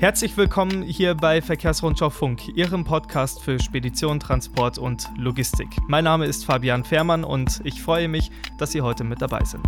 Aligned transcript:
Herzlich 0.00 0.34
willkommen 0.38 0.80
hier 0.80 1.14
bei 1.14 1.42
Verkehrsrundschau 1.42 2.08
Funk, 2.08 2.56
Ihrem 2.56 2.84
Podcast 2.84 3.42
für 3.42 3.58
Spedition, 3.58 4.18
Transport 4.18 4.78
und 4.78 5.06
Logistik. 5.18 5.68
Mein 5.88 6.04
Name 6.04 6.24
ist 6.24 6.46
Fabian 6.46 6.84
Fehrmann 6.84 7.22
und 7.22 7.60
ich 7.64 7.82
freue 7.82 8.08
mich, 8.08 8.30
dass 8.56 8.72
Sie 8.72 8.80
heute 8.80 9.04
mit 9.04 9.20
dabei 9.20 9.44
sind. 9.44 9.66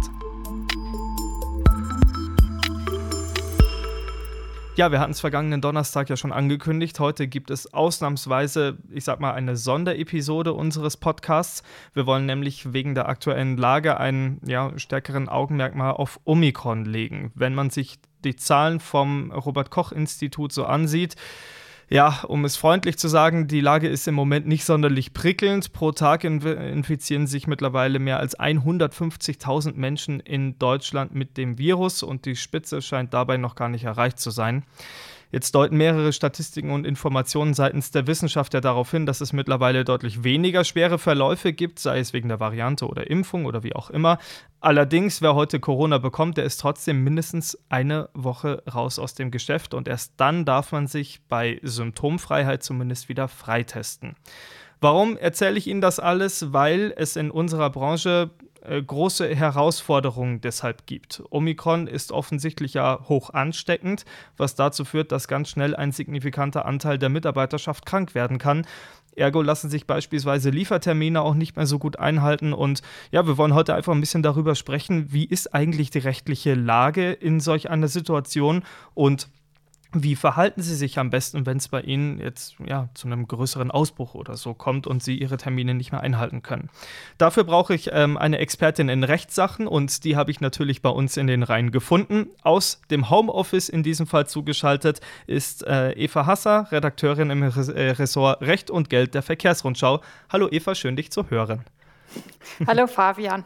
Ja, 4.75 4.91
wir 4.91 5.01
hatten 5.01 5.13
es 5.13 5.21
vergangenen 5.21 5.61
Donnerstag 5.61 6.09
ja 6.09 6.17
schon 6.17 6.33
angekündigt. 6.33 6.99
Heute 6.99 7.29
gibt 7.29 7.51
es 7.51 7.75
ausnahmsweise, 7.75 8.79
ich 8.89 9.05
sag 9.05 9.21
mal, 9.21 9.35
eine 9.35 9.59
Sonderepisode 9.59 10.55
unseres 10.55 10.97
Podcasts. 10.97 11.63
Wir 11.93 12.07
wollen 12.07 12.25
nämlich 12.25 12.73
wegen 12.73 12.95
der 12.95 13.07
aktuellen 13.07 13.59
Lage 13.59 14.01
einen 14.01 14.41
ja, 14.47 14.73
stärkeren 14.79 15.29
Augenmerk 15.29 15.75
mal 15.75 15.91
auf 15.91 16.21
Omikron 16.25 16.87
legen. 16.87 17.33
Wenn 17.35 17.55
man 17.55 17.69
sich 17.69 17.99
die 18.25 18.37
Zahlen 18.37 18.81
vom 18.81 19.31
Robert 19.33 19.71
Koch 19.71 19.93
Institut 19.93 20.53
so 20.53 20.65
ansieht, 20.65 21.17
ja, 21.93 22.23
um 22.27 22.47
es 22.47 22.57
freundlich 22.57 22.97
zu 22.97 23.07
sagen, 23.07 23.49
die 23.49 23.61
Lage 23.61 23.87
ist 23.87 24.09
im 24.09 24.15
Moment 24.15 24.47
nicht 24.47 24.65
sonderlich 24.65 25.13
prickelnd. 25.13 25.75
Pro 25.75 25.93
Tag 25.93 26.25
infizieren 26.25 27.27
sich 27.27 27.47
mittlerweile 27.47 27.99
mehr 27.99 28.19
als 28.19 28.39
150.000 28.39 29.75
Menschen 29.75 30.19
in 30.21 30.59
Deutschland 30.59 31.15
mit 31.15 31.37
dem 31.37 31.59
Virus 31.59 32.03
und 32.03 32.25
die 32.25 32.35
Spitze 32.35 32.81
scheint 32.81 33.13
dabei 33.13 33.37
noch 33.37 33.57
gar 33.57 33.69
nicht 33.69 33.85
erreicht 33.85 34.19
zu 34.19 34.31
sein. 34.31 34.65
Jetzt 35.33 35.55
deuten 35.55 35.79
mehrere 35.79 36.13
Statistiken 36.13 36.71
und 36.71 36.87
Informationen 36.87 37.55
seitens 37.55 37.91
der 37.91 38.07
Wissenschaft 38.07 38.53
ja 38.53 38.61
darauf 38.61 38.91
hin, 38.91 39.07
dass 39.07 39.23
es 39.23 39.33
mittlerweile 39.33 39.83
deutlich 39.83 40.25
weniger 40.25 40.63
schwere 40.63 40.99
Verläufe 40.99 41.55
gibt, 41.55 41.79
sei 41.79 42.01
es 42.01 42.13
wegen 42.13 42.29
der 42.29 42.39
Variante 42.39 42.87
oder 42.87 43.09
Impfung 43.09 43.47
oder 43.47 43.63
wie 43.63 43.75
auch 43.75 43.89
immer. 43.89 44.19
Allerdings, 44.61 45.23
wer 45.23 45.35
heute 45.35 45.59
Corona 45.59 45.97
bekommt, 45.97 46.37
der 46.37 46.45
ist 46.45 46.59
trotzdem 46.59 47.03
mindestens 47.03 47.59
eine 47.71 48.11
Woche 48.13 48.63
raus 48.73 48.99
aus 48.99 49.15
dem 49.15 49.31
Geschäft 49.31 49.73
und 49.73 49.89
erst 49.89 50.13
dann 50.19 50.45
darf 50.45 50.71
man 50.71 50.87
sich 50.87 51.23
bei 51.29 51.59
Symptomfreiheit 51.63 52.63
zumindest 52.63 53.09
wieder 53.09 53.27
freitesten. 53.27 54.17
Warum 54.83 55.17
erzähle 55.17 55.57
ich 55.57 55.67
Ihnen 55.67 55.81
das 55.81 55.99
alles? 55.99 56.53
Weil 56.53 56.93
es 56.95 57.17
in 57.17 57.31
unserer 57.31 57.71
Branche 57.71 58.31
große 58.87 59.35
Herausforderungen 59.35 60.41
deshalb 60.41 60.87
gibt. 60.87 61.23
Omikron 61.31 61.87
ist 61.87 62.13
offensichtlich 62.13 62.75
ja 62.75 63.01
hoch 63.09 63.31
ansteckend, 63.31 64.05
was 64.37 64.55
dazu 64.55 64.85
führt, 64.85 65.11
dass 65.13 65.29
ganz 65.29 65.49
schnell 65.49 65.75
ein 65.75 65.93
signifikanter 65.93 66.65
Anteil 66.65 66.99
der 66.99 67.09
Mitarbeiterschaft 67.09 67.87
krank 67.87 68.15
werden 68.15 68.39
kann. 68.39 68.65
Ergo 69.15 69.43
lassen 69.43 69.69
sich 69.69 69.87
beispielsweise 69.87 70.51
Liefertermine 70.51 71.21
auch 71.21 71.35
nicht 71.35 71.57
mehr 71.57 71.67
so 71.67 71.79
gut 71.79 71.99
einhalten. 71.99 72.53
Und 72.53 72.83
ja, 73.11 73.27
wir 73.27 73.37
wollen 73.37 73.55
heute 73.55 73.75
einfach 73.75 73.93
ein 73.93 74.01
bisschen 74.01 74.23
darüber 74.23 74.55
sprechen, 74.55 75.13
wie 75.13 75.25
ist 75.25 75.55
eigentlich 75.55 75.91
die 75.91 75.99
rechtliche 75.99 76.55
Lage 76.55 77.13
in 77.13 77.41
solch 77.41 77.69
einer 77.69 77.89
Situation 77.89 78.65
und 78.95 79.29
wie 79.95 80.17
verhalten 80.17 80.63
Sie 80.63 80.75
sich 80.75 80.99
am 80.99 81.11
besten, 81.11 81.45
wenn 81.45 81.59
es 81.59 81.69
bei 81.69 81.81
Ihnen 81.83 82.19
jetzt 82.19 82.57
ja, 82.65 82.89
zu 82.95 83.07
einem 83.07 83.29
größeren 83.29 83.71
Ausbruch 83.71 84.15
oder 84.15 84.37
so 84.37 84.55
kommt 84.55 84.87
und 84.87 85.03
Sie 85.03 85.19
Ihre 85.19 85.37
Termine 85.37 85.75
nicht 85.75 85.93
mehr 85.93 86.01
einhalten 86.01 86.43
können? 86.43 86.71
Dafür 87.19 87.45
brauche 87.45 87.75
ich 87.75 87.91
ähm, 87.93 88.17
eine 88.17 88.39
Expertin 88.39 88.89
in 88.89 89.05
Rechtssachen 89.05 89.67
und 89.67 90.05
die 90.05 90.17
habe 90.17 90.31
ich 90.31 90.41
natürlich 90.41 90.83
bei 90.83 90.89
uns 90.89 91.17
in 91.17 91.27
den 91.27 91.43
Reihen 91.43 91.71
gefunden. 91.71 92.29
Aus 92.43 92.81
dem 92.91 93.11
Homeoffice 93.11 93.69
in 93.69 93.83
diesem 93.83 94.07
Fall 94.07 94.27
zugeschaltet 94.27 95.01
ist 95.27 95.67
äh, 95.67 95.93
Eva 95.93 96.27
Hasser, 96.27 96.69
Redakteurin 96.71 97.31
im 97.31 97.43
äh, 97.43 97.47
Ressort 97.49 98.41
Recht 98.41 98.71
und 98.71 98.89
Geld 98.89 99.15
der 99.15 99.23
Verkehrsrundschau. 99.23 100.01
Hallo 100.31 100.49
Eva, 100.51 100.75
schön 100.75 100.97
dich 100.97 101.11
zu 101.13 101.29
hören. 101.31 101.65
Hallo 102.67 102.87
Fabian. 102.87 103.45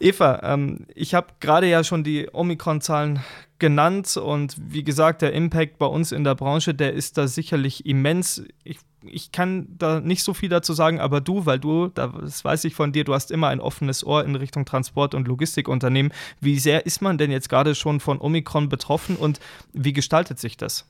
Eva, 0.00 0.40
ähm, 0.42 0.86
ich 0.94 1.14
habe 1.14 1.28
gerade 1.40 1.68
ja 1.68 1.84
schon 1.84 2.04
die 2.04 2.28
Omikron-Zahlen 2.32 3.20
genannt 3.64 4.18
und 4.18 4.56
wie 4.58 4.84
gesagt, 4.84 5.22
der 5.22 5.32
Impact 5.32 5.78
bei 5.78 5.86
uns 5.86 6.12
in 6.12 6.22
der 6.22 6.34
Branche, 6.34 6.74
der 6.74 6.92
ist 6.92 7.16
da 7.16 7.26
sicherlich 7.26 7.86
immens. 7.86 8.44
Ich, 8.62 8.76
ich 9.02 9.32
kann 9.32 9.68
da 9.78 10.00
nicht 10.00 10.22
so 10.22 10.34
viel 10.34 10.50
dazu 10.50 10.74
sagen, 10.74 11.00
aber 11.00 11.22
du, 11.22 11.46
weil 11.46 11.58
du, 11.58 11.88
das 11.88 12.44
weiß 12.44 12.64
ich 12.64 12.74
von 12.74 12.92
dir, 12.92 13.04
du 13.04 13.14
hast 13.14 13.30
immer 13.30 13.48
ein 13.48 13.60
offenes 13.60 14.04
Ohr 14.04 14.22
in 14.22 14.36
Richtung 14.36 14.66
Transport- 14.66 15.14
und 15.14 15.26
Logistikunternehmen. 15.26 16.12
Wie 16.42 16.58
sehr 16.58 16.84
ist 16.84 17.00
man 17.00 17.16
denn 17.16 17.30
jetzt 17.30 17.48
gerade 17.48 17.74
schon 17.74 18.00
von 18.00 18.20
Omikron 18.20 18.68
betroffen 18.68 19.16
und 19.16 19.40
wie 19.72 19.94
gestaltet 19.94 20.38
sich 20.38 20.58
das? 20.58 20.86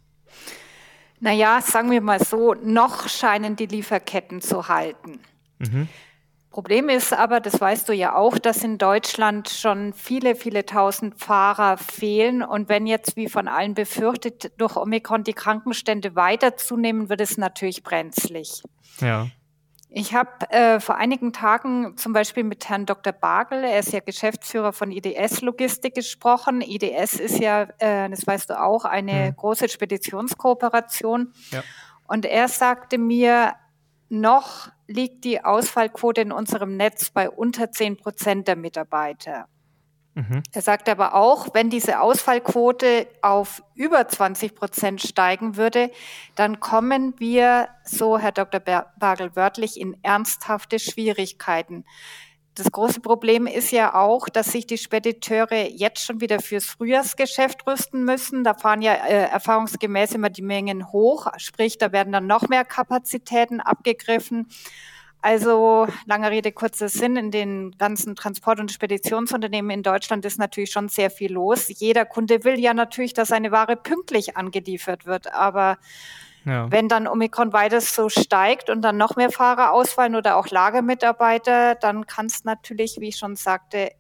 Naja, 1.21 1.61
sagen 1.61 1.93
wir 1.93 2.01
mal 2.01 2.19
so, 2.19 2.55
noch 2.55 3.09
scheinen 3.09 3.55
die 3.55 3.67
Lieferketten 3.67 4.41
zu 4.41 4.67
halten. 4.67 5.21
Mhm. 5.61 5.89
Problem 6.55 6.89
ist 6.89 7.13
aber, 7.13 7.41
das 7.41 7.61
weißt 7.61 7.89
du 7.89 7.93
ja 7.93 8.15
auch, 8.15 8.39
dass 8.39 8.63
in 8.63 8.79
Deutschland 8.79 9.49
schon 9.49 9.93
viele, 9.93 10.37
viele 10.37 10.65
tausend 10.65 11.19
Fahrer 11.19 11.79
fehlen. 11.79 12.45
Und 12.45 12.69
wenn 12.69 12.87
jetzt, 12.87 13.17
wie 13.17 13.29
von 13.29 13.49
allen 13.49 13.75
befürchtet, 13.75 14.53
durch 14.57 14.77
Omikron 14.77 15.25
die 15.25 15.33
Krankenstände 15.33 16.15
weiter 16.15 16.57
zunehmen, 16.57 17.09
wird 17.09 17.21
es 17.21 17.39
natürlich 17.39 17.83
brenzlig. 17.83 18.63
Ja. 19.01 19.27
Ich 19.91 20.15
habe 20.15 20.49
äh, 20.51 20.79
vor 20.79 20.95
einigen 20.95 21.33
Tagen 21.33 21.97
zum 21.97 22.13
Beispiel 22.13 22.45
mit 22.45 22.69
Herrn 22.69 22.87
Dr. 22.87 23.13
Bagel, 23.13 23.65
er 23.65 23.81
ist 23.81 23.93
ja 23.93 23.99
Geschäftsführer 23.99 24.73
von 24.73 24.93
IDS 24.93 25.41
Logistik 25.41 25.97
gesprochen. 25.97 26.61
IDS 26.61 27.15
ist 27.15 27.41
ja, 27.41 27.63
äh, 27.79 28.09
das 28.09 28.25
weißt 28.29 28.51
du 28.51 28.63
auch, 28.63 28.85
eine 28.85 29.33
mhm. 29.33 29.37
große 29.37 29.69
Speditionskooperation. 29.69 31.33
Ja. 31.51 31.65
Und 32.07 32.27
er 32.27 32.47
sagte 32.47 32.97
mir, 32.99 33.55
noch 34.09 34.69
liegt 34.87 35.25
die 35.25 35.45
Ausfallquote 35.45 36.21
in 36.21 36.33
unserem 36.33 36.77
Netz 36.77 37.11
bei 37.11 37.31
unter 37.31 37.71
10 37.71 37.97
Prozent 37.97 38.49
der 38.49 38.57
Mitarbeiter. 38.57 39.49
Mhm. 40.15 40.43
Er 40.53 40.63
sagt 40.63 40.89
aber 40.89 41.15
auch, 41.15 41.49
wenn 41.55 41.71
diese 41.71 42.01
Ausfallquote 42.01 43.09
auf 43.21 43.63
über 43.75 44.07
20 44.07 44.55
Prozent 44.55 45.03
steigen 45.03 45.57
würde, 45.57 45.91
dann 46.37 46.61
kommen 46.61 47.15
wir, 47.19 47.69
so 47.85 48.19
Herr 48.19 48.33
Dr. 48.33 48.61
Bagel 48.61 49.35
wörtlich, 49.35 49.81
in 49.81 49.97
ernsthafte 50.03 50.79
Schwierigkeiten. 50.79 51.85
Das 52.57 52.71
große 52.71 53.01
Problem 53.01 53.49
ist 53.49 53.73
ja 53.73 53.95
auch, 53.95 54.29
dass 54.29 54.53
sich 54.53 54.65
die 54.65 54.79
Spediteure 54.79 55.69
jetzt 55.69 56.05
schon 56.05 56.21
wieder 56.21 56.39
fürs 56.39 56.67
Frühjahrsgeschäft 56.67 57.67
rüsten 57.67 58.05
müssen. 58.05 58.45
Da 58.45 58.55
fahren 58.55 58.81
ja 58.81 58.95
äh, 58.95 59.29
erfahrungsgemäß 59.29 60.13
immer 60.13 60.31
die 60.31 60.43
Mengen 60.43 60.93
hoch, 60.93 61.27
sprich, 61.39 61.79
da 61.79 61.91
werden 61.91 62.13
dann 62.13 62.29
noch 62.29 62.49
mehr 62.49 62.65
Kapazitäten 62.65 63.61
abgegriffen. 63.61 64.47
Also 65.21 65.89
lange 66.07 66.31
Rede, 66.31 66.53
kurzer 66.53 66.89
Sinn, 66.89 67.17
in 67.17 67.31
den 67.31 67.73
ganzen 67.79 68.15
Transport- 68.15 68.61
und 68.61 68.71
Speditionsunternehmen 68.71 69.71
in 69.71 69.83
Deutschland 69.83 70.25
ist 70.25 70.39
natürlich 70.39 70.71
schon 70.71 70.89
sehr 70.91 71.11
viel 71.11 71.33
los. 71.33 71.69
Jeder 71.69 72.05
Kunde 72.05 72.45
will 72.45 72.61
ja 72.61 72.75
natürlich, 72.75 73.15
dass 73.15 73.29
seine 73.29 73.51
Ware 73.51 73.75
pünktlich 73.75 74.37
angeliefert 74.37 75.07
wird, 75.07 75.33
aber 75.33 75.79
ja. 76.45 76.71
Wenn 76.71 76.89
dann 76.89 77.07
Omikron 77.07 77.53
weiter 77.53 77.81
so 77.81 78.09
steigt 78.09 78.69
und 78.69 78.83
dann 78.83 78.97
noch 78.97 79.17
mehr 79.17 79.31
Fahrer 79.31 79.73
ausfallen 79.73 80.15
oder 80.15 80.37
auch 80.37 80.49
Lagermitarbeiter, 80.49 81.75
dann 81.75 82.07
kann 82.07 82.27
es 82.27 82.45
natürlich, 82.45 83.01
wie 83.01 83.09
ich 83.09 83.17
schon 83.17 83.37
sagte, 83.37 83.91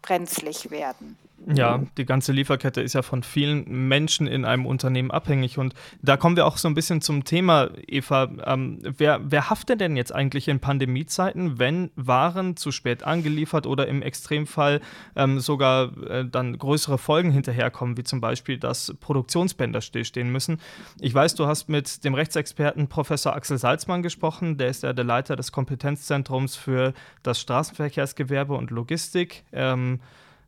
brenzlig 0.00 0.70
werden. 0.70 1.18
Ja, 1.54 1.82
die 1.96 2.04
ganze 2.04 2.32
Lieferkette 2.32 2.80
ist 2.80 2.94
ja 2.94 3.02
von 3.02 3.22
vielen 3.22 3.88
Menschen 3.88 4.26
in 4.26 4.44
einem 4.44 4.66
Unternehmen 4.66 5.10
abhängig. 5.10 5.58
Und 5.58 5.74
da 6.02 6.16
kommen 6.16 6.36
wir 6.36 6.46
auch 6.46 6.56
so 6.56 6.68
ein 6.68 6.74
bisschen 6.74 7.00
zum 7.00 7.24
Thema, 7.24 7.70
Eva. 7.86 8.30
Ähm, 8.44 8.78
wer, 8.82 9.20
wer 9.22 9.50
haftet 9.50 9.80
denn 9.80 9.96
jetzt 9.96 10.14
eigentlich 10.14 10.48
in 10.48 10.60
Pandemiezeiten, 10.60 11.58
wenn 11.58 11.90
Waren 11.96 12.56
zu 12.56 12.72
spät 12.72 13.02
angeliefert 13.02 13.66
oder 13.66 13.88
im 13.88 14.02
Extremfall 14.02 14.80
ähm, 15.16 15.40
sogar 15.40 15.96
äh, 16.06 16.24
dann 16.24 16.58
größere 16.58 16.98
Folgen 16.98 17.30
hinterherkommen, 17.30 17.96
wie 17.96 18.04
zum 18.04 18.20
Beispiel, 18.20 18.58
dass 18.58 18.94
Produktionsbänder 19.00 19.80
stillstehen 19.80 20.30
müssen? 20.30 20.60
Ich 21.00 21.14
weiß, 21.14 21.34
du 21.34 21.46
hast 21.46 21.68
mit 21.68 22.04
dem 22.04 22.14
Rechtsexperten 22.14 22.88
Professor 22.88 23.34
Axel 23.34 23.58
Salzmann 23.58 24.02
gesprochen. 24.02 24.58
Der 24.58 24.68
ist 24.68 24.82
ja 24.82 24.92
der 24.92 25.04
Leiter 25.04 25.36
des 25.36 25.52
Kompetenzzentrums 25.52 26.56
für 26.56 26.92
das 27.22 27.40
Straßenverkehrsgewerbe 27.40 28.54
und 28.54 28.70
Logistik. 28.70 29.44
Ähm, 29.52 30.00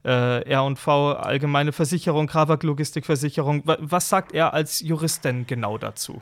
äh, 0.04 0.42
R&V, 0.50 1.12
Allgemeine 1.12 1.72
Versicherung, 1.72 2.26
Krawak 2.26 2.62
Logistikversicherung. 2.62 3.62
Was 3.64 4.08
sagt 4.08 4.32
er 4.32 4.52
als 4.52 4.80
Jurist 4.80 5.24
denn 5.24 5.46
genau 5.46 5.78
dazu? 5.78 6.20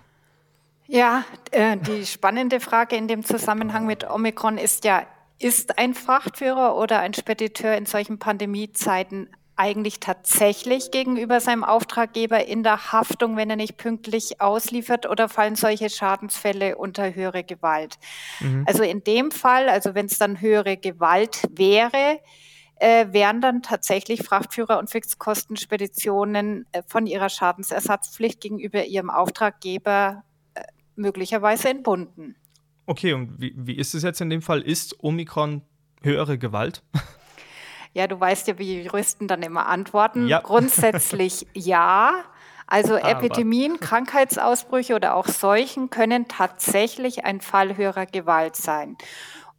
Ja, 0.87 1.25
äh, 1.53 1.77
die 1.77 2.05
spannende 2.05 2.61
Frage 2.61 2.97
in 2.97 3.07
dem 3.07 3.25
Zusammenhang 3.25 3.87
mit 3.87 4.09
Omikron 4.09 4.59
ist 4.59 4.85
ja, 4.85 5.07
ist 5.39 5.79
ein 5.79 5.95
Frachtführer 5.95 6.77
oder 6.77 6.99
ein 6.99 7.15
Spediteur 7.15 7.77
in 7.77 7.87
solchen 7.87 8.19
Pandemiezeiten 8.19 9.29
eigentlich 9.61 10.01
tatsächlich 10.01 10.91
gegenüber 10.91 11.39
seinem 11.39 11.65
Auftraggeber 11.65 12.47
in 12.47 12.63
der 12.63 12.93
Haftung, 12.93 13.37
wenn 13.37 13.51
er 13.51 13.57
nicht 13.57 13.77
pünktlich 13.77 14.41
ausliefert 14.41 15.07
oder 15.07 15.29
fallen 15.29 15.55
solche 15.55 15.91
Schadensfälle 15.91 16.77
unter 16.77 17.15
höhere 17.15 17.45
Gewalt? 17.45 17.99
Mhm. 18.41 18.65
Also 18.67 18.83
in 18.83 19.05
dem 19.05 19.31
Fall, 19.31 19.69
also 19.69 19.95
wenn 19.95 20.07
es 20.07 20.17
dann 20.17 20.41
höhere 20.41 20.79
Gewalt 20.79 21.43
wäre, 21.51 22.21
äh, 22.81 23.13
wären 23.13 23.41
dann 23.41 23.63
tatsächlich 23.63 24.23
Frachtführer 24.23 24.79
und 24.79 24.91
Fixkostenspeditionen 24.91 26.67
äh, 26.73 26.83
von 26.87 27.07
ihrer 27.07 27.29
Schadensersatzpflicht 27.29 28.41
gegenüber 28.41 28.85
ihrem 28.85 29.11
Auftraggeber 29.11 30.25
äh, 30.55 30.63
möglicherweise 30.97 31.69
entbunden. 31.69 32.37
Okay, 32.87 33.13
und 33.13 33.41
wie, 33.41 33.55
wie 33.55 33.77
ist 33.77 33.95
es 33.95 34.03
jetzt 34.03 34.21
in 34.23 34.31
dem 34.31 34.43
Fall? 34.43 34.63
Ist 34.63 35.05
Omikron 35.05 35.63
höhere 36.03 36.39
Gewalt? 36.39 36.83
Ja, 37.93 38.07
du 38.07 38.21
weißt 38.21 38.47
ja, 38.47 38.57
wie 38.57 38.83
Juristen 38.83 39.27
dann 39.27 39.43
immer 39.43 39.67
antworten. 39.67 40.29
Ja. 40.29 40.39
Grundsätzlich 40.39 41.49
ja. 41.55 42.23
Also 42.69 42.95
Aber. 42.95 43.11
Epidemien, 43.11 43.81
Krankheitsausbrüche 43.81 44.95
oder 44.95 45.17
auch 45.17 45.27
Seuchen 45.27 45.91
können 45.91 46.29
tatsächlich 46.29 47.25
ein 47.25 47.41
Fall 47.41 47.77
höherer 47.77 48.07
Gewalt 48.07 48.55
sein. 48.55 48.97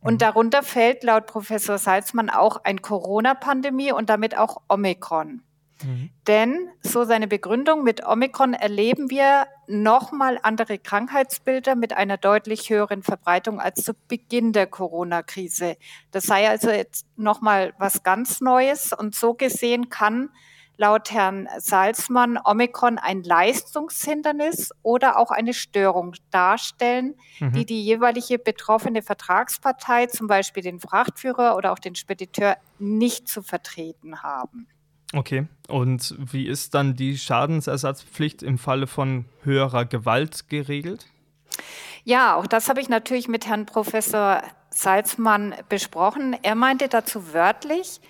Und 0.02 0.16
mhm. 0.16 0.18
darunter 0.20 0.64
fällt 0.64 1.04
laut 1.04 1.28
Professor 1.28 1.78
Salzmann 1.78 2.30
auch 2.30 2.64
ein 2.64 2.82
Corona-Pandemie 2.82 3.92
und 3.92 4.10
damit 4.10 4.38
auch 4.38 4.62
Omikron. 4.68 5.44
Mhm. 5.84 6.10
Denn, 6.28 6.70
so 6.82 7.04
seine 7.04 7.28
Begründung, 7.28 7.84
mit 7.84 8.06
Omikron 8.06 8.54
erleben 8.54 9.10
wir 9.10 9.48
nochmal 9.68 10.40
andere 10.42 10.78
Krankheitsbilder 10.78 11.76
mit 11.76 11.94
einer 11.94 12.18
deutlich 12.18 12.70
höheren 12.70 13.04
Verbreitung 13.04 13.60
als 13.60 13.84
zu 13.84 13.94
Beginn 14.08 14.54
der 14.54 14.68
Corona-Krise. 14.68 15.78
Das 16.12 16.26
sei 16.26 16.50
also 16.50 16.70
jetzt 16.70 17.06
nochmal 17.16 17.74
was 17.78 18.04
ganz 18.04 18.42
Neues. 18.42 18.94
Und 18.94 19.16
so 19.16 19.34
gesehen 19.34 19.90
kann 19.90 20.30
laut 20.82 21.12
Herrn 21.12 21.48
Salzmann 21.60 22.40
Omikron 22.44 22.98
ein 22.98 23.22
Leistungshindernis 23.22 24.72
oder 24.82 25.20
auch 25.20 25.30
eine 25.30 25.54
Störung 25.54 26.16
darstellen, 26.32 27.14
mhm. 27.40 27.54
die 27.54 27.66
die 27.68 27.84
jeweilige 27.84 28.40
betroffene 28.40 29.04
Vertragspartei, 29.04 30.08
zum 30.08 30.26
Beispiel 30.26 30.64
den 30.64 30.80
Frachtführer 30.80 31.56
oder 31.56 31.72
auch 31.72 31.78
den 31.78 31.94
Spediteur, 31.94 32.58
nicht 32.80 33.28
zu 33.30 33.44
vertreten 33.44 34.24
haben. 34.24 34.68
Okay, 35.14 35.46
und 35.68 36.16
wie 36.18 36.48
ist 36.48 36.74
dann 36.74 36.96
die 36.96 37.16
Schadensersatzpflicht 37.16 38.42
im 38.42 38.58
Falle 38.58 38.88
von 38.88 39.26
höherer 39.44 39.86
Gewalt 39.86 40.50
geregelt? 40.50 41.06
Ja, 42.06 42.36
auch 42.36 42.48
das 42.48 42.70
habe 42.70 42.82
ich 42.82 42.90
natürlich 42.90 43.28
mit 43.28 43.46
Herrn 43.46 43.68
Professor 43.68 44.42
Salzmann 44.72 45.54
besprochen. 45.70 46.36
Er 46.42 46.56
meinte 46.56 46.88
dazu 46.88 47.34
wörtlich, 47.34 48.02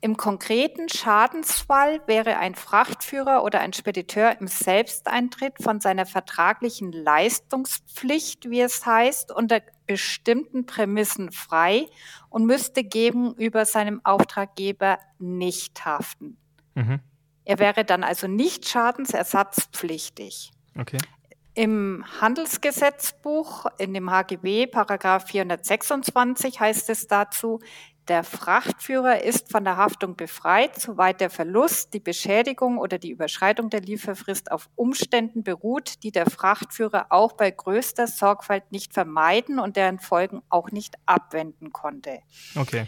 im 0.00 0.16
konkreten 0.16 0.88
Schadensfall 0.88 2.00
wäre 2.06 2.38
ein 2.38 2.54
Frachtführer 2.54 3.42
oder 3.42 3.60
ein 3.60 3.72
Spediteur 3.72 4.40
im 4.40 4.46
Selbsteintritt 4.46 5.54
von 5.60 5.80
seiner 5.80 6.06
vertraglichen 6.06 6.92
Leistungspflicht, 6.92 8.48
wie 8.48 8.60
es 8.60 8.86
heißt, 8.86 9.32
unter 9.32 9.60
bestimmten 9.86 10.66
Prämissen 10.66 11.32
frei 11.32 11.86
und 12.30 12.46
müsste 12.46 12.84
gegenüber 12.84 13.64
seinem 13.64 14.00
Auftraggeber 14.04 14.98
nicht 15.18 15.84
haften. 15.84 16.36
Mhm. 16.74 17.00
Er 17.44 17.58
wäre 17.58 17.84
dann 17.84 18.04
also 18.04 18.28
nicht 18.28 18.68
schadensersatzpflichtig. 18.68 20.52
Okay. 20.78 20.98
Im 21.54 22.04
Handelsgesetzbuch, 22.20 23.66
in 23.78 23.92
dem 23.94 24.12
HGB, 24.12 24.68
Paragraph 24.68 25.26
426 25.26 26.60
heißt 26.60 26.88
es 26.90 27.08
dazu, 27.08 27.58
der 28.08 28.24
Frachtführer 28.24 29.22
ist 29.22 29.50
von 29.50 29.64
der 29.64 29.76
Haftung 29.76 30.16
befreit, 30.16 30.80
soweit 30.80 31.20
der 31.20 31.30
Verlust, 31.30 31.92
die 31.94 32.00
Beschädigung 32.00 32.78
oder 32.78 32.98
die 32.98 33.10
Überschreitung 33.10 33.70
der 33.70 33.80
Lieferfrist 33.80 34.50
auf 34.50 34.68
Umständen 34.76 35.42
beruht, 35.42 36.02
die 36.02 36.10
der 36.10 36.26
Frachtführer 36.26 37.06
auch 37.10 37.32
bei 37.32 37.50
größter 37.50 38.06
Sorgfalt 38.06 38.72
nicht 38.72 38.94
vermeiden 38.94 39.58
und 39.58 39.76
deren 39.76 39.98
Folgen 39.98 40.42
auch 40.48 40.70
nicht 40.70 40.94
abwenden 41.06 41.72
konnte. 41.72 42.20
Okay. 42.56 42.86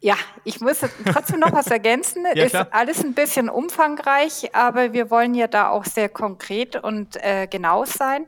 Ja, 0.00 0.16
ich 0.44 0.60
muss 0.60 0.80
trotzdem 1.10 1.40
noch 1.40 1.52
was 1.52 1.68
ergänzen. 1.68 2.24
ja, 2.34 2.44
ist 2.44 2.54
alles 2.54 3.02
ein 3.02 3.14
bisschen 3.14 3.48
umfangreich, 3.48 4.54
aber 4.54 4.92
wir 4.92 5.10
wollen 5.10 5.34
ja 5.34 5.46
da 5.46 5.70
auch 5.70 5.84
sehr 5.84 6.08
konkret 6.08 6.76
und 6.76 7.16
äh, 7.16 7.46
genau 7.46 7.84
sein. 7.84 8.26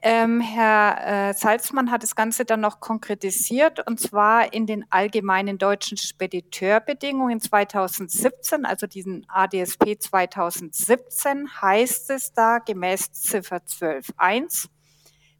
Ähm, 0.00 0.40
Herr 0.40 1.30
äh, 1.30 1.34
Salzmann 1.34 1.90
hat 1.90 2.04
das 2.04 2.14
Ganze 2.14 2.44
dann 2.44 2.60
noch 2.60 2.78
konkretisiert 2.78 3.84
und 3.86 3.98
zwar 3.98 4.52
in 4.52 4.64
den 4.64 4.84
allgemeinen 4.90 5.58
deutschen 5.58 5.98
Spediteurbedingungen 5.98 7.40
2017, 7.40 8.64
also 8.64 8.86
diesen 8.86 9.26
ADSP 9.28 9.98
2017, 9.98 11.48
heißt 11.60 12.10
es 12.10 12.32
da 12.32 12.58
gemäß 12.58 13.12
Ziffer 13.12 13.56
12.1, 13.56 14.68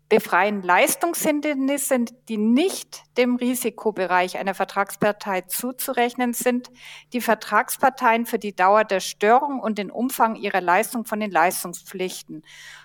befreien 0.09 0.63
Leistungshindernisse, 0.63 2.07
die 2.29 2.39
nicht 2.39 3.03
dem 3.19 3.37
Risikobereich 3.37 4.39
einer 4.39 4.55
Vertragspartei 4.55 5.43
zuzurechnen 5.43 6.33
sind, 6.33 6.71
die 7.13 7.21
Vertragsparteien 7.21 8.25
für 8.25 8.39
die 8.39 8.57
Dauer 8.57 8.85
der 8.85 9.01
Störung 9.01 9.61
und 9.61 9.77
den 9.77 9.91
Umfang 9.91 10.37
ihrer 10.37 10.63
Leistung 10.63 11.05
von 11.05 11.21
den 11.21 11.31
Leistungspflichten. 11.31 12.43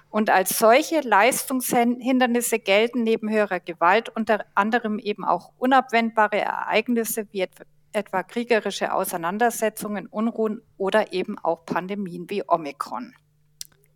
Und 0.09 0.29
als 0.29 0.59
solche 0.59 0.99
Leistungshindernisse 0.99 2.59
gelten 2.59 3.03
neben 3.03 3.29
höherer 3.29 3.59
Gewalt 3.59 4.09
unter 4.09 4.45
anderem 4.53 4.99
eben 4.99 5.23
auch 5.23 5.51
unabwendbare 5.57 6.39
Ereignisse 6.39 7.27
wie 7.31 7.47
etwa 7.93 8.23
kriegerische 8.23 8.93
Auseinandersetzungen, 8.93 10.07
Unruhen 10.07 10.61
oder 10.77 11.13
eben 11.13 11.39
auch 11.39 11.65
Pandemien 11.65 12.29
wie 12.29 12.43
Omikron. 12.47 13.15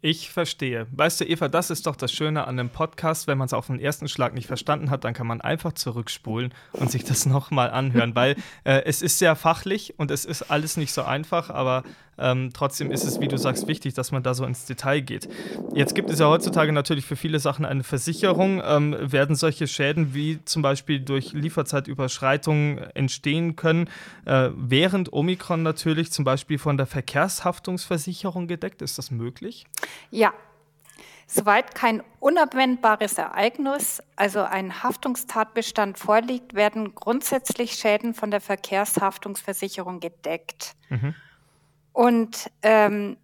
Ich 0.01 0.29
verstehe. 0.29 0.85
Weißt 0.91 1.21
du, 1.21 1.25
Eva, 1.25 1.47
das 1.47 1.71
ist 1.71 1.87
doch 1.87 1.95
das 1.95 2.11
Schöne 2.11 2.45
an 2.45 2.59
einem 2.59 2.69
Podcast. 2.69 3.25
Wenn 3.25 3.39
man 3.39 3.47
es 3.47 3.53
auf 3.53 3.65
den 3.65 3.79
ersten 3.79 4.07
Schlag 4.07 4.35
nicht 4.35 4.45
verstanden 4.45 4.91
hat, 4.91 5.03
dann 5.03 5.15
kann 5.15 5.25
man 5.25 5.41
einfach 5.41 5.73
zurückspulen 5.73 6.53
und 6.73 6.91
sich 6.91 7.03
das 7.03 7.25
nochmal 7.27 7.71
anhören, 7.71 8.13
weil 8.15 8.35
äh, 8.63 8.83
es 8.85 9.01
ist 9.01 9.17
sehr 9.17 9.35
fachlich 9.35 9.95
und 9.97 10.11
es 10.11 10.23
ist 10.23 10.51
alles 10.51 10.77
nicht 10.77 10.93
so 10.93 11.01
einfach, 11.01 11.49
aber 11.49 11.83
ähm, 12.17 12.51
trotzdem 12.53 12.91
ist 12.91 13.05
es, 13.05 13.19
wie 13.19 13.27
du 13.27 13.37
sagst, 13.37 13.67
wichtig, 13.67 13.93
dass 13.93 14.11
man 14.11 14.23
da 14.23 14.33
so 14.33 14.45
ins 14.45 14.65
Detail 14.65 15.01
geht. 15.01 15.27
Jetzt 15.73 15.95
gibt 15.95 16.09
es 16.09 16.19
ja 16.19 16.27
heutzutage 16.27 16.71
natürlich 16.71 17.05
für 17.05 17.15
viele 17.15 17.39
Sachen 17.39 17.65
eine 17.65 17.83
Versicherung. 17.83 18.61
Ähm, 18.65 18.95
werden 18.99 19.35
solche 19.35 19.67
Schäden 19.67 20.13
wie 20.13 20.39
zum 20.45 20.61
Beispiel 20.61 20.99
durch 20.99 21.33
Lieferzeitüberschreitungen 21.33 22.79
entstehen 22.95 23.55
können, 23.55 23.89
äh, 24.25 24.49
während 24.55 25.13
Omikron 25.13 25.63
natürlich 25.63 26.11
zum 26.11 26.25
Beispiel 26.25 26.57
von 26.57 26.77
der 26.77 26.85
Verkehrshaftungsversicherung 26.85 28.47
gedeckt? 28.47 28.81
Ist 28.81 28.97
das 28.97 29.11
möglich? 29.11 29.65
Ja, 30.11 30.33
Soweit 31.29 31.75
kein 31.75 32.01
unabwendbares 32.21 33.17
Ereignis, 33.17 34.01
also 34.15 34.43
ein 34.43 34.81
Haftungstatbestand 34.81 35.99
vorliegt, 35.99 36.53
werden 36.53 36.95
grundsätzlich 36.95 37.73
Schäden 37.73 38.13
von 38.13 38.31
der 38.31 38.39
Verkehrshaftungsversicherung 38.39 39.99
gedeckt. 39.99 40.75
Mhm. 40.87 41.15
Und 41.97 42.51
ähm, 42.61 43.17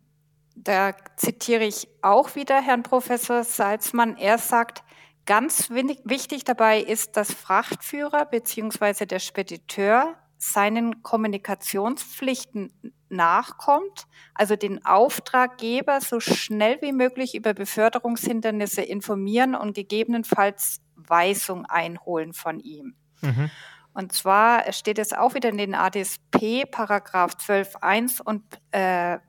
da 0.55 0.95
zitiere 1.15 1.63
ich 1.63 1.87
auch 2.01 2.33
wieder 2.33 2.59
Herrn 2.59 2.81
Professor 2.81 3.43
Salzmann. 3.43 4.17
Er 4.17 4.39
sagt, 4.39 4.81
ganz 5.27 5.69
wichtig 5.69 6.43
dabei 6.43 6.81
ist, 6.81 7.15
dass 7.15 7.31
Frachtführer 7.31 8.25
bzw. 8.25 9.05
der 9.05 9.19
Spediteur 9.19 10.15
seinen 10.39 11.03
Kommunikationspflichten 11.03 12.73
nachkommt, 13.09 14.07
also 14.33 14.55
den 14.55 14.83
Auftraggeber 14.83 16.01
so 16.01 16.19
schnell 16.19 16.81
wie 16.81 16.93
möglich 16.93 17.35
über 17.35 17.53
Beförderungshindernisse 17.53 18.81
informieren 18.81 19.53
und 19.53 19.75
gegebenenfalls 19.75 20.81
Weisung 20.95 21.67
einholen 21.67 22.33
von 22.33 22.59
ihm. 22.59 22.95
Mhm. 23.21 23.51
Und 23.93 24.11
zwar 24.11 24.71
steht 24.73 24.97
es 24.97 25.13
auch 25.13 25.35
wieder 25.35 25.49
in 25.49 25.57
den 25.57 25.75
ADSP 25.75 26.65
Paragraph 26.69 27.33
12.1 27.33 28.21
und 28.21 28.43
äh, 28.71 29.19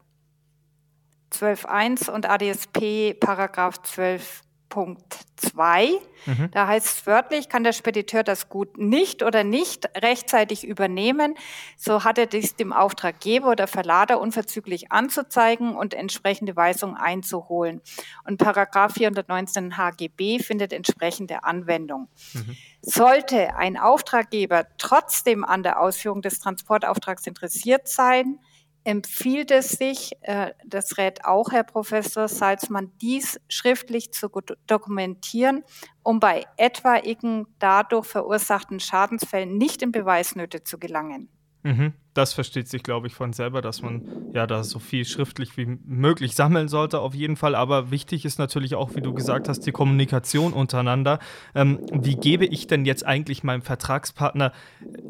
12.1 1.32 2.10
und 2.10 2.28
ADSP 2.28 3.14
Paragraph 3.14 3.82
12 3.82 4.42
Punkt 4.68 5.18
2. 5.36 5.90
Mhm. 6.26 6.50
Da 6.52 6.66
heißt 6.66 6.86
es 6.86 7.06
wörtlich, 7.06 7.48
kann 7.48 7.64
der 7.64 7.72
Spediteur 7.72 8.22
das 8.22 8.48
Gut 8.48 8.78
nicht 8.78 9.22
oder 9.22 9.44
nicht 9.44 9.88
rechtzeitig 9.96 10.66
übernehmen, 10.66 11.34
so 11.76 12.04
hat 12.04 12.18
er 12.18 12.26
dies 12.26 12.56
dem 12.56 12.72
Auftraggeber 12.72 13.50
oder 13.50 13.66
Verlader 13.66 14.20
unverzüglich 14.20 14.90
anzuzeigen 14.90 15.76
und 15.76 15.94
entsprechende 15.94 16.56
Weisungen 16.56 16.96
einzuholen. 16.96 17.82
Und 18.24 18.38
Paragraph 18.38 18.94
419 18.94 19.76
HGB 19.76 20.38
findet 20.38 20.72
entsprechende 20.72 21.44
Anwendung. 21.44 22.08
Mhm. 22.32 22.56
Sollte 22.80 23.56
ein 23.56 23.76
Auftraggeber 23.76 24.66
trotzdem 24.78 25.44
an 25.44 25.62
der 25.62 25.80
Ausführung 25.80 26.22
des 26.22 26.40
Transportauftrags 26.40 27.26
interessiert 27.26 27.88
sein, 27.88 28.38
empfiehlt 28.84 29.50
es 29.50 29.70
sich, 29.70 30.12
äh, 30.20 30.52
das 30.64 30.98
rät 30.98 31.24
auch 31.24 31.50
Herr 31.50 31.64
Professor 31.64 32.28
Salzmann, 32.28 32.92
dies 33.00 33.40
schriftlich 33.48 34.12
zu 34.12 34.28
dokumentieren, 34.66 35.64
um 36.02 36.20
bei 36.20 36.44
etwaigen 36.56 37.46
dadurch 37.58 38.06
verursachten 38.06 38.80
Schadensfällen 38.80 39.56
nicht 39.56 39.82
in 39.82 39.90
Beweisnöte 39.90 40.62
zu 40.62 40.78
gelangen. 40.78 41.33
Mhm. 41.64 41.94
Das 42.12 42.34
versteht 42.34 42.68
sich, 42.68 42.82
glaube 42.82 43.06
ich, 43.06 43.14
von 43.14 43.32
selber, 43.32 43.62
dass 43.62 43.80
man 43.82 44.02
ja 44.34 44.46
da 44.46 44.62
so 44.62 44.78
viel 44.78 45.06
schriftlich 45.06 45.56
wie 45.56 45.78
möglich 45.86 46.34
sammeln 46.34 46.68
sollte, 46.68 47.00
auf 47.00 47.14
jeden 47.14 47.36
Fall. 47.36 47.54
Aber 47.54 47.90
wichtig 47.90 48.26
ist 48.26 48.38
natürlich 48.38 48.74
auch, 48.74 48.94
wie 48.96 49.00
du 49.00 49.14
gesagt 49.14 49.48
hast, 49.48 49.60
die 49.60 49.72
Kommunikation 49.72 50.52
untereinander. 50.52 51.18
Ähm, 51.54 51.80
wie 51.90 52.16
gebe 52.16 52.44
ich 52.44 52.66
denn 52.66 52.84
jetzt 52.84 53.04
eigentlich 53.06 53.44
meinem 53.44 53.62
Vertragspartner 53.62 54.52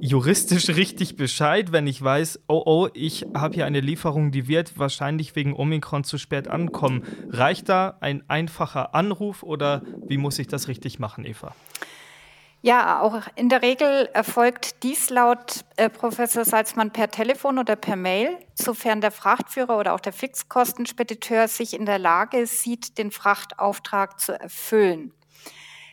juristisch 0.00 0.68
richtig 0.76 1.16
Bescheid, 1.16 1.72
wenn 1.72 1.88
ich 1.88 2.00
weiß, 2.00 2.44
oh 2.46 2.62
oh, 2.64 2.88
ich 2.94 3.26
habe 3.34 3.54
hier 3.54 3.66
eine 3.66 3.80
Lieferung, 3.80 4.30
die 4.30 4.46
wird 4.46 4.78
wahrscheinlich 4.78 5.34
wegen 5.34 5.54
Omikron 5.54 6.04
zu 6.04 6.18
spät 6.18 6.46
ankommen? 6.46 7.02
Reicht 7.28 7.68
da 7.68 7.98
ein 8.00 8.22
einfacher 8.28 8.94
Anruf 8.94 9.42
oder 9.42 9.82
wie 10.06 10.18
muss 10.18 10.38
ich 10.38 10.46
das 10.46 10.68
richtig 10.68 11.00
machen, 11.00 11.26
Eva? 11.26 11.54
Ja, 12.64 13.02
auch 13.02 13.20
in 13.34 13.50
der 13.50 13.60
Regel 13.60 14.08
erfolgt 14.14 14.82
dies 14.84 15.10
laut 15.10 15.66
äh, 15.76 15.90
Professor 15.90 16.46
Salzmann 16.46 16.92
per 16.92 17.10
Telefon 17.10 17.58
oder 17.58 17.76
per 17.76 17.94
Mail, 17.94 18.38
sofern 18.54 19.02
der 19.02 19.10
Frachtführer 19.10 19.76
oder 19.76 19.92
auch 19.92 20.00
der 20.00 20.14
Fixkostenspediteur 20.14 21.46
sich 21.46 21.74
in 21.74 21.84
der 21.84 21.98
Lage 21.98 22.46
sieht, 22.46 22.96
den 22.96 23.10
Frachtauftrag 23.10 24.18
zu 24.18 24.40
erfüllen. 24.40 25.12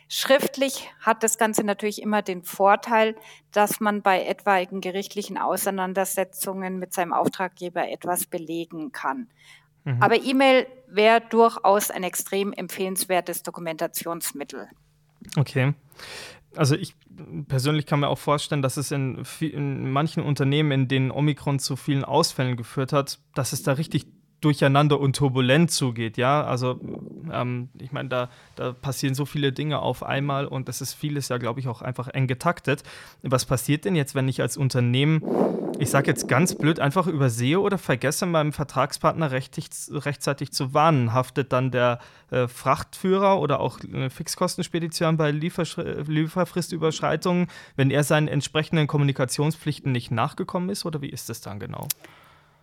Schriftlich 0.08 0.88
hat 0.98 1.22
das 1.22 1.36
Ganze 1.36 1.62
natürlich 1.62 2.00
immer 2.00 2.22
den 2.22 2.42
Vorteil, 2.42 3.16
dass 3.50 3.80
man 3.80 4.00
bei 4.00 4.24
etwaigen 4.24 4.80
gerichtlichen 4.80 5.36
Auseinandersetzungen 5.36 6.78
mit 6.78 6.94
seinem 6.94 7.12
Auftraggeber 7.12 7.90
etwas 7.90 8.24
belegen 8.24 8.92
kann. 8.92 9.28
Mhm. 9.84 10.02
Aber 10.02 10.22
E-Mail 10.22 10.66
wäre 10.86 11.20
durchaus 11.20 11.90
ein 11.90 12.02
extrem 12.02 12.54
empfehlenswertes 12.54 13.42
Dokumentationsmittel. 13.42 14.70
Okay 15.36 15.74
also 16.56 16.74
ich 16.74 16.94
persönlich 17.48 17.86
kann 17.86 18.00
mir 18.00 18.08
auch 18.08 18.18
vorstellen, 18.18 18.62
dass 18.62 18.76
es 18.76 18.90
in, 18.90 19.22
in, 19.40 19.90
manchen 19.90 20.22
Unternehmen, 20.22 20.72
in 20.72 20.88
denen 20.88 21.10
Omikron 21.10 21.58
zu 21.58 21.76
vielen 21.76 22.04
Ausfällen 22.04 22.56
geführt 22.56 22.92
hat, 22.92 23.18
dass 23.34 23.52
es 23.52 23.62
da 23.62 23.72
richtig 23.72 24.06
durcheinander 24.44 25.00
und 25.00 25.16
turbulent 25.16 25.70
zugeht, 25.70 26.16
ja. 26.16 26.44
Also 26.44 26.80
ähm, 27.32 27.68
ich 27.78 27.92
meine, 27.92 28.08
da, 28.08 28.28
da 28.56 28.72
passieren 28.72 29.14
so 29.14 29.24
viele 29.24 29.52
Dinge 29.52 29.80
auf 29.80 30.02
einmal 30.02 30.46
und 30.46 30.68
das 30.68 30.80
ist 30.80 30.94
vieles 30.94 31.28
ja, 31.28 31.38
glaube 31.38 31.60
ich, 31.60 31.68
auch 31.68 31.82
einfach 31.82 32.08
eng 32.08 32.26
getaktet. 32.26 32.82
Was 33.22 33.46
passiert 33.46 33.84
denn 33.84 33.94
jetzt, 33.94 34.14
wenn 34.14 34.28
ich 34.28 34.42
als 34.42 34.56
Unternehmen, 34.56 35.22
ich 35.78 35.90
sage 35.90 36.10
jetzt 36.10 36.28
ganz 36.28 36.54
blöd, 36.54 36.80
einfach 36.80 37.06
übersehe 37.06 37.60
oder 37.60 37.78
vergesse, 37.78 38.26
meinem 38.26 38.52
Vertragspartner 38.52 39.30
rechtig, 39.30 39.66
rechtzeitig 39.90 40.52
zu 40.52 40.74
warnen? 40.74 41.12
Haftet 41.12 41.52
dann 41.52 41.70
der 41.70 42.00
äh, 42.30 42.48
Frachtführer 42.48 43.40
oder 43.40 43.60
auch 43.60 43.78
äh, 43.80 44.10
Fixkostenspedition 44.10 45.16
bei 45.16 45.30
Lieferfristüberschreitungen, 45.30 47.46
wenn 47.76 47.90
er 47.90 48.04
seinen 48.04 48.28
entsprechenden 48.28 48.86
Kommunikationspflichten 48.86 49.92
nicht 49.92 50.10
nachgekommen 50.10 50.68
ist 50.68 50.84
oder 50.84 51.00
wie 51.00 51.10
ist 51.10 51.28
das 51.28 51.40
dann 51.40 51.60
genau? 51.60 51.86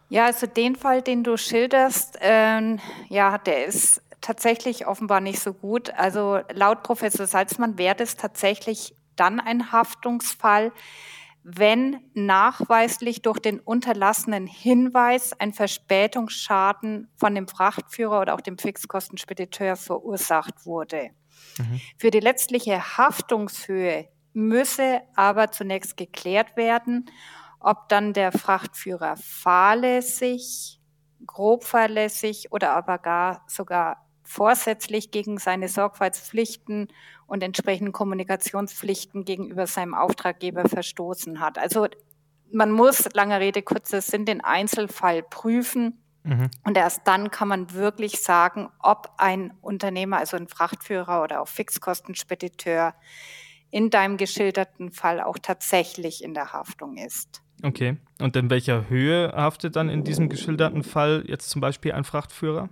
Ja, 0.09 0.25
also 0.25 0.47
den 0.47 0.75
Fall, 0.75 1.01
den 1.01 1.23
du 1.23 1.37
schilderst, 1.37 2.17
ähm, 2.21 2.79
ja, 3.09 3.37
der 3.37 3.65
ist 3.65 4.01
tatsächlich 4.21 4.87
offenbar 4.87 5.21
nicht 5.21 5.39
so 5.39 5.53
gut. 5.53 5.91
Also 5.95 6.39
laut 6.51 6.83
Professor 6.83 7.27
Salzmann 7.27 7.77
wäre 7.77 7.95
das 7.95 8.15
tatsächlich 8.15 8.95
dann 9.15 9.39
ein 9.39 9.71
Haftungsfall, 9.71 10.71
wenn 11.43 11.97
nachweislich 12.13 13.21
durch 13.21 13.39
den 13.39 13.59
unterlassenen 13.59 14.45
Hinweis 14.45 15.33
ein 15.39 15.53
Verspätungsschaden 15.53 17.07
von 17.15 17.33
dem 17.33 17.47
Frachtführer 17.47 18.21
oder 18.21 18.33
auch 18.33 18.41
dem 18.41 18.57
Fixkostenspediteur 18.57 19.75
verursacht 19.75 20.65
wurde. 20.65 21.11
Mhm. 21.57 21.81
Für 21.97 22.11
die 22.11 22.19
letztliche 22.19 22.97
Haftungshöhe 22.97 24.09
müsse 24.33 25.01
aber 25.15 25.51
zunächst 25.51 25.97
geklärt 25.97 26.55
werden, 26.57 27.09
ob 27.59 27.89
dann 27.89 28.13
der 28.13 28.31
Frachtführer 28.31 29.17
fahrlässig, 29.17 30.79
grob 31.25 31.63
fahrlässig 31.63 32.51
oder 32.51 32.71
aber 32.75 32.97
gar 32.97 33.43
sogar 33.47 34.05
vorsätzlich 34.23 35.11
gegen 35.11 35.39
seine 35.39 35.67
Sorgfaltspflichten 35.67 36.87
und 37.25 37.43
entsprechenden 37.43 37.91
Kommunikationspflichten 37.91 39.25
gegenüber 39.25 39.67
seinem 39.67 39.95
Auftraggeber 39.95 40.69
verstoßen 40.69 41.39
hat. 41.39 41.57
Also 41.57 41.87
man 42.51 42.71
muss, 42.71 43.07
lange 43.13 43.39
Rede, 43.39 43.61
kurzer 43.61 44.01
Sinn, 44.01 44.25
den 44.25 44.41
Einzelfall 44.41 45.23
prüfen. 45.23 46.03
Mhm. 46.23 46.49
Und 46.63 46.77
erst 46.77 47.07
dann 47.07 47.31
kann 47.31 47.47
man 47.47 47.73
wirklich 47.73 48.21
sagen, 48.21 48.69
ob 48.79 49.11
ein 49.17 49.53
Unternehmer, 49.61 50.17
also 50.17 50.37
ein 50.37 50.47
Frachtführer 50.47 51.23
oder 51.23 51.41
auch 51.41 51.47
Fixkostenspediteur 51.47 52.93
in 53.71 53.89
deinem 53.89 54.17
geschilderten 54.17 54.91
Fall 54.91 55.21
auch 55.21 55.37
tatsächlich 55.39 56.23
in 56.23 56.33
der 56.33 56.53
Haftung 56.53 56.97
ist. 56.97 57.41
Okay. 57.63 57.97
Und 58.19 58.35
in 58.35 58.49
welcher 58.49 58.89
Höhe 58.89 59.33
haftet 59.35 59.75
dann 59.75 59.89
in 59.89 60.03
diesem 60.03 60.29
geschilderten 60.29 60.83
Fall 60.83 61.23
jetzt 61.27 61.49
zum 61.49 61.61
Beispiel 61.61 61.91
ein 61.91 62.03
Frachtführer? 62.03 62.69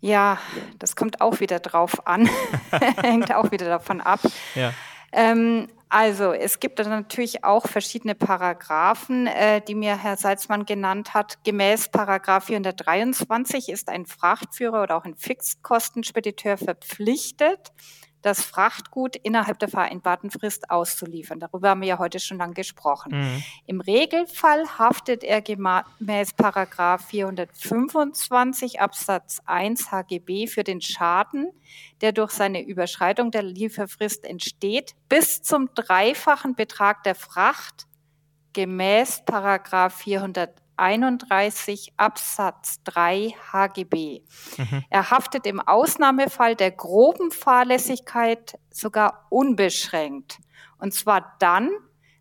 Ja, 0.00 0.38
das 0.78 0.96
kommt 0.96 1.20
auch 1.20 1.40
wieder 1.40 1.60
drauf 1.60 2.06
an. 2.06 2.28
Hängt 3.02 3.34
auch 3.34 3.50
wieder 3.50 3.66
davon 3.66 4.00
ab. 4.00 4.20
Ja. 4.54 4.72
Ähm, 5.12 5.68
also, 5.92 6.32
es 6.32 6.60
gibt 6.60 6.78
natürlich 6.78 7.42
auch 7.42 7.66
verschiedene 7.66 8.14
Paragraphen, 8.14 9.26
äh, 9.26 9.60
die 9.60 9.74
mir 9.74 10.00
Herr 10.00 10.16
Salzmann 10.16 10.64
genannt 10.64 11.14
hat. 11.14 11.42
Gemäß 11.42 11.88
Paragraph 11.88 12.44
423 12.44 13.68
ist 13.68 13.88
ein 13.88 14.06
Frachtführer 14.06 14.84
oder 14.84 14.96
auch 14.96 15.04
ein 15.04 15.16
Fixkostenspediteur 15.16 16.58
verpflichtet, 16.58 17.72
das 18.22 18.44
Frachtgut 18.44 19.16
innerhalb 19.16 19.58
der 19.58 19.68
vereinbarten 19.68 20.30
Frist 20.30 20.70
auszuliefern. 20.70 21.40
Darüber 21.40 21.70
haben 21.70 21.80
wir 21.80 21.88
ja 21.88 21.98
heute 21.98 22.20
schon 22.20 22.38
lang 22.38 22.54
gesprochen. 22.54 23.12
Mhm. 23.18 23.42
Im 23.66 23.80
Regelfall 23.80 24.66
haftet 24.78 25.24
er 25.24 25.42
gemäß 25.42 26.34
Paragraph 26.36 27.06
425 27.06 28.80
Absatz 28.80 29.40
1 29.46 29.90
HGB 29.90 30.46
für 30.46 30.64
den 30.64 30.80
Schaden, 30.80 31.50
der 32.00 32.12
durch 32.12 32.32
seine 32.32 32.62
Überschreitung 32.62 33.30
der 33.30 33.42
Lieferfrist 33.42 34.24
entsteht, 34.24 34.94
bis 35.08 35.42
zum 35.42 35.70
dreifachen 35.74 36.54
Betrag 36.54 37.02
der 37.04 37.14
Fracht 37.14 37.86
gemäß 38.52 39.24
Paragraph 39.24 39.94
400 39.94 40.50
31 40.80 41.92
Absatz 41.96 42.82
3 42.84 43.34
HGB. 43.52 44.22
Mhm. 44.56 44.84
Er 44.90 45.10
haftet 45.10 45.46
im 45.46 45.60
Ausnahmefall 45.60 46.56
der 46.56 46.70
groben 46.70 47.30
Fahrlässigkeit 47.30 48.58
sogar 48.70 49.26
unbeschränkt. 49.30 50.38
Und 50.78 50.94
zwar 50.94 51.36
dann, 51.38 51.70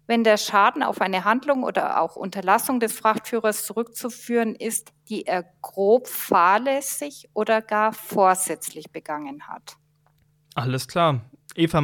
wenn 0.08 0.24
der 0.24 0.38
Schaden 0.38 0.84
auf 0.84 1.02
eine 1.02 1.24
Handlung 1.24 1.64
oder 1.64 2.02
auch 2.02 2.16
Unterlassung 2.16 2.80
des 2.80 2.98
Frachtführers 2.98 3.66
zurückzuführen 3.66 4.56
ist, 4.56 4.92
die 5.08 5.26
er 5.26 5.46
grob 5.62 6.08
fahrlässig 6.08 7.30
oder 7.34 7.62
gar 7.62 7.94
vorsätzlich 7.94 8.92
begangen 8.92 9.48
hat. 9.48 9.78
Alles 10.56 10.88
klar. 10.88 11.22
Eva, 11.56 11.82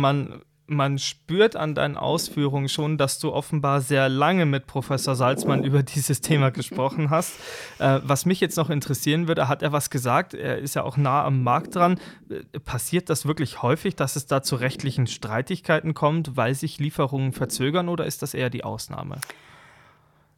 man 0.67 0.97
spürt 0.97 1.55
an 1.55 1.75
deinen 1.75 1.97
Ausführungen 1.97 2.69
schon, 2.69 2.97
dass 2.97 3.19
du 3.19 3.31
offenbar 3.31 3.81
sehr 3.81 4.09
lange 4.09 4.45
mit 4.45 4.65
Professor 4.65 5.15
Salzmann 5.15 5.63
über 5.63 5.83
dieses 5.83 6.21
Thema 6.21 6.51
gesprochen 6.51 7.09
hast. 7.09 7.33
Äh, 7.77 7.99
was 8.03 8.25
mich 8.25 8.39
jetzt 8.39 8.55
noch 8.55 8.69
interessieren 8.69 9.27
würde, 9.27 9.49
hat 9.49 9.61
er 9.61 9.73
was 9.73 9.89
gesagt? 9.89 10.33
Er 10.33 10.59
ist 10.59 10.75
ja 10.75 10.83
auch 10.83 10.95
nah 10.95 11.25
am 11.25 11.43
Markt 11.43 11.75
dran. 11.75 11.99
Äh, 12.29 12.59
passiert 12.59 13.09
das 13.09 13.25
wirklich 13.25 13.61
häufig, 13.61 13.95
dass 13.95 14.15
es 14.15 14.27
da 14.27 14.41
zu 14.41 14.55
rechtlichen 14.55 15.07
Streitigkeiten 15.07 15.93
kommt, 15.93 16.37
weil 16.37 16.55
sich 16.55 16.79
Lieferungen 16.79 17.33
verzögern 17.33 17.89
oder 17.89 18.05
ist 18.05 18.21
das 18.21 18.33
eher 18.33 18.49
die 18.49 18.63
Ausnahme? 18.63 19.19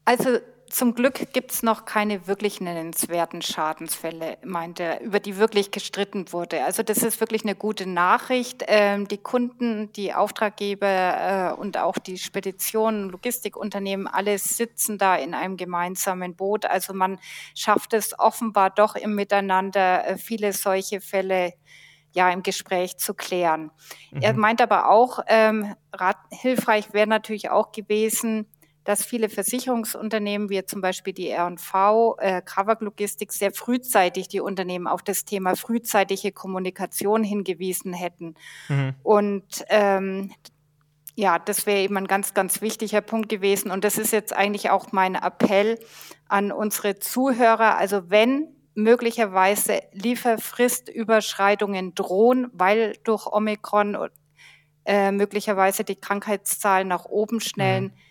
Also 0.06 0.40
zum 0.70 0.96
Glück 0.96 1.34
gibt 1.34 1.52
es 1.52 1.64
noch 1.64 1.86
keine 1.86 2.28
wirklich 2.28 2.62
nennenswerten 2.62 3.42
Schadensfälle, 3.42 4.38
meint 4.44 4.80
er, 4.80 5.02
über 5.02 5.20
die 5.20 5.38
wirklich 5.38 5.72
gestritten 5.72 6.32
wurde. 6.34 6.64
Also 6.66 6.84
das 6.84 7.00
ist 7.00 7.20
wirklich 7.20 7.44
eine 7.44 7.56
gute 7.56 7.88
Nachricht. 7.88 8.64
Ähm, 8.68 9.08
die 9.08 9.18
Kunden, 9.18 9.92
die 9.94 10.14
Auftraggeber 10.14 11.54
äh, 11.56 11.60
und 11.60 11.78
auch 11.78 11.98
die 11.98 12.18
Speditionen, 12.18 13.10
Logistikunternehmen, 13.10 14.08
alle 14.08 14.38
sitzen 14.38 14.98
da 14.98 15.16
in 15.16 15.34
einem 15.34 15.58
gemeinsamen 15.58 16.36
Boot. 16.36 16.66
Also 16.66 16.94
man 16.94 17.20
schafft 17.56 17.94
es 17.94 18.18
offenbar 18.20 18.70
doch 18.70 18.96
im 18.96 19.16
Miteinander, 19.16 20.08
äh, 20.08 20.18
viele 20.18 20.54
solche 20.54 21.02
Fälle 21.02 21.54
ja 22.12 22.30
im 22.32 22.44
Gespräch 22.44 22.98
zu 22.98 23.14
klären. 23.14 23.72
Mhm. 24.12 24.22
Er 24.22 24.34
meint 24.34 24.62
aber 24.62 24.90
auch, 24.90 25.20
ähm, 25.28 25.76
rat, 25.94 26.18
hilfreich 26.32 26.94
wäre 26.94 27.08
natürlich 27.08 27.50
auch 27.50 27.72
gewesen, 27.72 28.48
dass 28.88 29.06
viele 29.06 29.28
Versicherungsunternehmen, 29.28 30.50
wie 30.50 30.64
zum 30.64 30.80
Beispiel 30.80 31.12
die 31.12 31.30
R&V, 31.30 32.16
äh, 32.20 32.42
Krawak 32.42 32.80
Logistik, 32.80 33.34
sehr 33.34 33.52
frühzeitig 33.52 34.30
die 34.30 34.40
Unternehmen 34.40 34.88
auf 34.88 35.04
das 35.04 35.26
Thema 35.26 35.58
frühzeitige 35.58 36.32
Kommunikation 36.32 37.22
hingewiesen 37.22 37.92
hätten. 37.92 38.36
Mhm. 38.70 38.96
Und 39.04 39.66
ähm, 39.68 40.32
ja, 41.16 41.38
das 41.38 41.66
wäre 41.66 41.82
eben 41.82 41.98
ein 41.98 42.08
ganz, 42.08 42.34
ganz 42.34 42.62
wichtiger 42.62 43.02
Punkt 43.02 43.28
gewesen. 43.28 43.72
Und 43.72 43.84
das 43.84 43.98
ist 43.98 44.14
jetzt 44.14 44.32
eigentlich 44.32 44.70
auch 44.70 44.94
mein 44.94 45.16
Appell 45.16 45.78
an 46.30 46.54
unsere 46.54 46.98
Zuhörer. 46.98 47.76
Also 47.76 48.10
wenn 48.10 48.56
möglicherweise 48.74 49.82
Lieferfristüberschreitungen 49.92 51.94
drohen, 51.94 52.48
weil 52.54 52.96
durch 53.04 53.28
Omikron 53.28 53.98
äh, 54.86 55.12
möglicherweise 55.12 55.84
die 55.84 55.98
Krankheitszahlen 55.98 56.88
nach 56.88 57.04
oben 57.04 57.42
schnellen, 57.42 57.88
mhm 57.88 58.07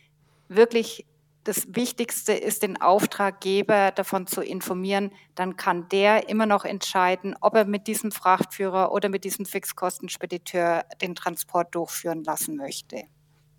wirklich 0.48 1.06
das 1.46 1.76
Wichtigste 1.76 2.32
ist, 2.32 2.64
den 2.64 2.80
Auftraggeber 2.80 3.92
davon 3.92 4.26
zu 4.26 4.42
informieren. 4.42 5.12
Dann 5.36 5.56
kann 5.56 5.88
der 5.90 6.28
immer 6.28 6.44
noch 6.44 6.64
entscheiden, 6.64 7.36
ob 7.40 7.54
er 7.54 7.64
mit 7.64 7.86
diesem 7.86 8.10
Frachtführer 8.10 8.90
oder 8.90 9.08
mit 9.08 9.22
diesem 9.22 9.46
Fixkostenspediteur 9.46 10.84
den 11.00 11.14
Transport 11.14 11.74
durchführen 11.74 12.24
lassen 12.24 12.56
möchte. 12.56 13.04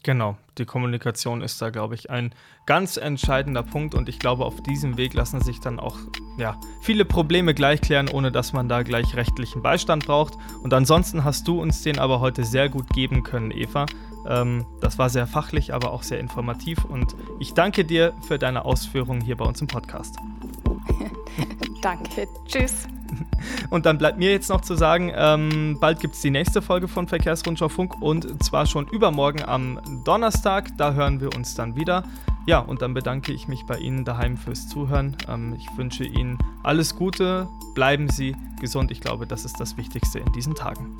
Genau, 0.07 0.37
die 0.57 0.63
Kommunikation 0.63 1.41
ist 1.41 1.61
da, 1.61 1.69
glaube 1.69 1.93
ich, 1.93 2.09
ein 2.09 2.33
ganz 2.65 2.95
entscheidender 2.95 3.61
Punkt 3.61 3.93
und 3.93 4.07
ich 4.07 4.19
glaube, 4.19 4.45
auf 4.45 4.63
diesem 4.63 4.95
Weg 4.95 5.13
lassen 5.13 5.41
sich 5.41 5.59
dann 5.59 5.81
auch 5.81 5.97
ja, 6.37 6.57
viele 6.79 7.03
Probleme 7.03 7.53
gleich 7.53 7.81
klären, 7.81 8.07
ohne 8.07 8.31
dass 8.31 8.53
man 8.53 8.69
da 8.69 8.83
gleich 8.83 9.17
rechtlichen 9.17 9.61
Beistand 9.61 10.05
braucht. 10.05 10.35
Und 10.63 10.73
ansonsten 10.73 11.25
hast 11.25 11.45
du 11.49 11.61
uns 11.61 11.81
den 11.81 11.99
aber 11.99 12.21
heute 12.21 12.45
sehr 12.45 12.69
gut 12.69 12.89
geben 12.91 13.23
können, 13.23 13.51
Eva. 13.51 13.85
Ähm, 14.25 14.65
das 14.79 14.97
war 14.97 15.09
sehr 15.09 15.27
fachlich, 15.27 15.73
aber 15.73 15.91
auch 15.91 16.03
sehr 16.03 16.21
informativ 16.21 16.85
und 16.85 17.13
ich 17.41 17.53
danke 17.53 17.83
dir 17.83 18.13
für 18.25 18.39
deine 18.39 18.63
Ausführungen 18.63 19.19
hier 19.19 19.35
bei 19.35 19.43
uns 19.43 19.59
im 19.59 19.67
Podcast. 19.67 20.15
danke, 21.81 22.29
tschüss. 22.45 22.87
Und 23.69 23.85
dann 23.85 23.97
bleibt 23.97 24.17
mir 24.17 24.31
jetzt 24.31 24.49
noch 24.49 24.61
zu 24.61 24.75
sagen, 24.75 25.11
ähm, 25.15 25.77
bald 25.79 25.99
gibt 25.99 26.15
es 26.15 26.21
die 26.21 26.31
nächste 26.31 26.61
Folge 26.61 26.87
von 26.87 27.07
Verkehrsrundschau 27.07 27.69
Funk 27.69 28.01
und 28.01 28.43
zwar 28.43 28.65
schon 28.65 28.87
übermorgen 28.87 29.43
am 29.43 29.79
Donnerstag. 30.03 30.69
Da 30.77 30.93
hören 30.93 31.21
wir 31.21 31.35
uns 31.35 31.55
dann 31.55 31.75
wieder. 31.75 32.03
Ja, 32.45 32.59
und 32.59 32.81
dann 32.81 32.93
bedanke 32.93 33.33
ich 33.33 33.47
mich 33.47 33.65
bei 33.65 33.77
Ihnen 33.77 34.05
daheim 34.05 34.37
fürs 34.37 34.67
Zuhören. 34.69 35.17
Ähm, 35.27 35.53
ich 35.57 35.67
wünsche 35.77 36.05
Ihnen 36.05 36.37
alles 36.63 36.95
Gute, 36.95 37.47
bleiben 37.75 38.09
Sie 38.09 38.35
gesund. 38.61 38.91
Ich 38.91 39.01
glaube, 39.01 39.27
das 39.27 39.45
ist 39.45 39.59
das 39.59 39.77
Wichtigste 39.77 40.19
in 40.19 40.31
diesen 40.31 40.55
Tagen. 40.55 40.97